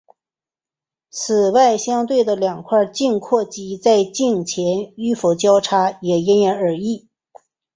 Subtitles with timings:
[1.11, 7.07] 此外相对的两块颈阔肌在颈前是否交叉也因人而异。